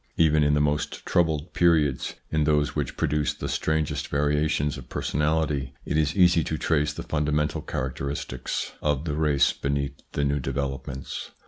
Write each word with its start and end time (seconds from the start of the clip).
Even 0.17 0.41
in 0.41 0.55
the 0.55 0.59
most 0.59 1.05
troubled 1.05 1.53
periods, 1.53 2.15
in 2.31 2.43
those 2.43 2.75
which 2.75 2.97
produce 2.97 3.35
the 3.35 3.47
strangest 3.47 4.07
variations 4.07 4.75
of 4.75 4.89
personality, 4.89 5.75
it 5.85 5.95
is 5.95 6.15
easy 6.15 6.43
to 6.43 6.57
trace 6.57 6.91
the 6.91 7.03
fundamental 7.03 7.61
characteristics 7.61 8.71
of 8.81 9.05
the 9.05 9.13
race 9.13 9.53
beneath 9.53 10.01
the 10.13 10.23
new 10.25 10.39
developments. 10.39 11.29